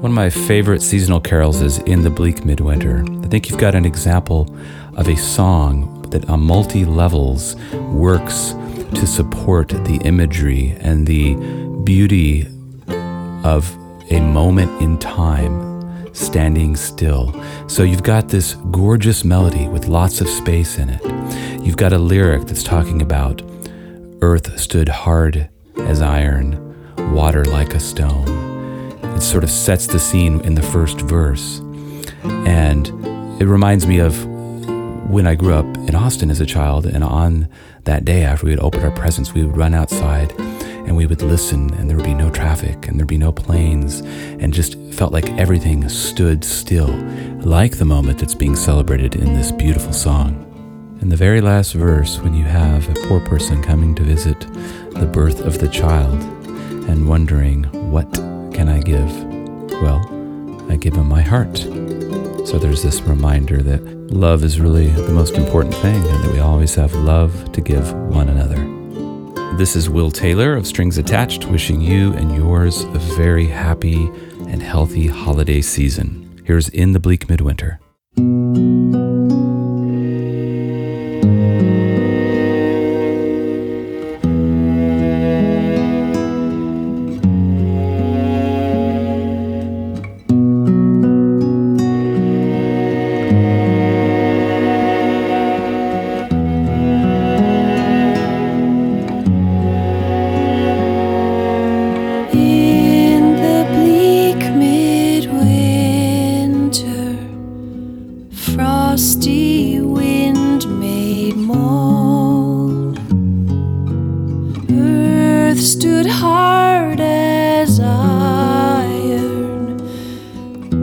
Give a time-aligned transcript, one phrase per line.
[0.00, 3.04] One of my favorite seasonal carols is In the Bleak Midwinter.
[3.22, 4.48] I think you've got an example
[4.94, 7.54] of a song that on multi levels
[7.92, 8.54] works
[8.94, 11.34] to support the imagery and the
[11.84, 12.46] beauty
[13.44, 13.70] of
[14.10, 17.38] a moment in time standing still.
[17.66, 21.02] So you've got this gorgeous melody with lots of space in it.
[21.62, 23.42] You've got a lyric that's talking about
[24.22, 26.56] earth stood hard as iron,
[27.14, 28.39] water like a stone.
[29.20, 31.58] It sort of sets the scene in the first verse.
[32.24, 32.88] And
[33.38, 34.24] it reminds me of
[35.10, 37.46] when I grew up in Austin as a child, and on
[37.84, 41.20] that day after we would open our presents, we would run outside and we would
[41.20, 44.00] listen, and there would be no traffic and there'd be no planes,
[44.40, 46.88] and just felt like everything stood still,
[47.40, 50.46] like the moment that's being celebrated in this beautiful song.
[51.02, 54.40] In the very last verse, when you have a poor person coming to visit
[54.92, 56.18] the birth of the child
[56.88, 58.10] and wondering, what
[58.60, 59.10] can I give?
[59.80, 60.06] Well,
[60.70, 61.56] I give him my heart.
[62.46, 66.40] So there's this reminder that love is really the most important thing and that we
[66.40, 68.58] always have love to give one another.
[69.56, 74.10] This is Will Taylor of Strings Attached, wishing you and yours a very happy
[74.50, 76.42] and healthy holiday season.
[76.44, 77.80] Here's In the Bleak Midwinter.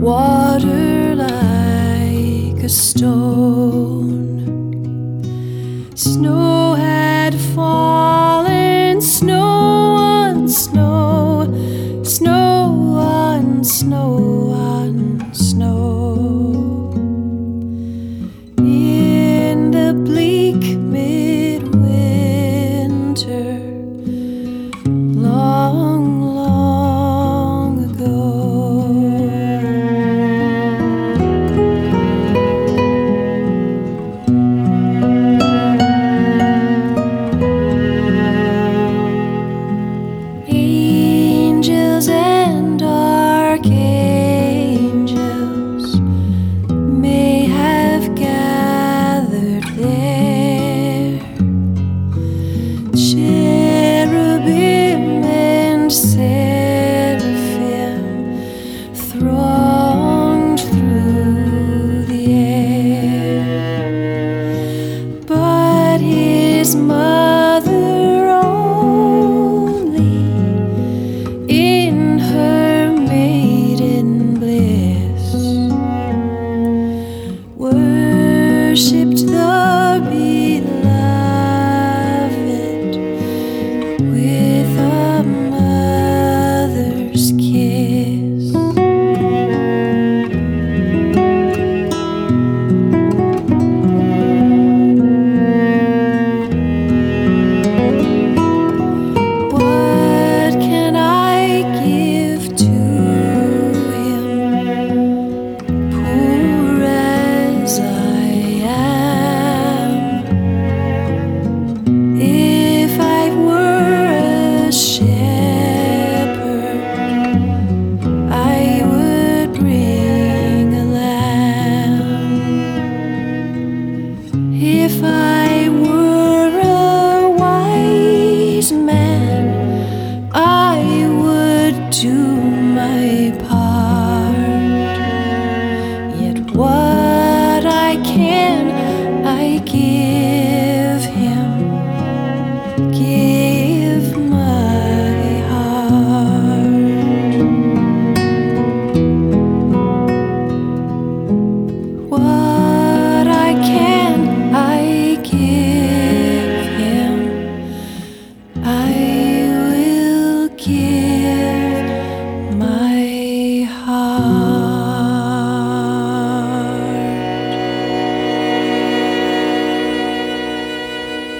[0.00, 0.64] With
[2.64, 3.58] a stone.
[5.96, 6.47] kiss.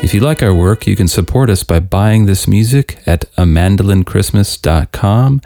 [0.09, 5.43] If you like our work, you can support us by buying this music at amandolinchristmas.com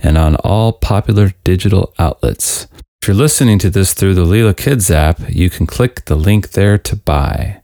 [0.00, 2.66] and on all popular digital outlets.
[3.00, 6.50] If you're listening to this through the Leela Kids app, you can click the link
[6.50, 7.61] there to buy.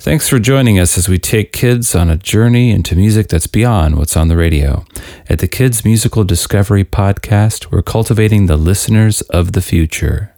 [0.00, 3.98] Thanks for joining us as we take kids on a journey into music that's beyond
[3.98, 4.84] what's on the radio.
[5.28, 10.32] At the Kids Musical Discovery Podcast, we're cultivating the listeners of the future.